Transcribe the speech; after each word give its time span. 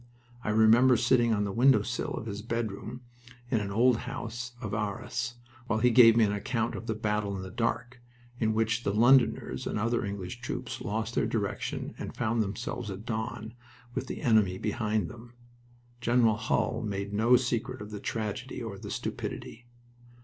I 0.43 0.49
remember 0.49 0.97
sitting 0.97 1.31
on 1.31 1.43
the 1.43 1.51
window 1.51 1.83
sill 1.83 2.15
of 2.15 2.25
his 2.25 2.41
bedroom, 2.41 3.01
in 3.51 3.59
an 3.59 3.69
old 3.71 3.97
house 3.97 4.53
of 4.59 4.73
Arras, 4.73 5.35
while 5.67 5.77
he 5.77 5.91
gave 5.91 6.17
me 6.17 6.23
an 6.23 6.31
account 6.31 6.73
of 6.73 6.87
"the 6.87 6.95
battle 6.95 7.35
in 7.35 7.43
the 7.43 7.51
dark," 7.51 8.01
in 8.39 8.55
which 8.55 8.81
the 8.83 8.95
Londoners 8.95 9.67
and 9.67 9.77
other 9.77 10.03
English 10.03 10.41
troops 10.41 10.81
lost 10.81 11.13
their 11.13 11.27
direction 11.27 11.93
and 11.99 12.15
found 12.17 12.41
themselves 12.41 12.89
at 12.89 13.05
dawn 13.05 13.53
with 13.93 14.07
the 14.07 14.23
enemy 14.23 14.57
behind 14.57 15.07
them. 15.07 15.35
General 15.99 16.35
Hull 16.37 16.81
made 16.81 17.13
no 17.13 17.35
secret 17.35 17.79
of 17.79 17.91
the 17.91 17.99
tragedy 17.99 18.59
or 18.59 18.79
the 18.79 18.89
stupidity... 18.89 19.67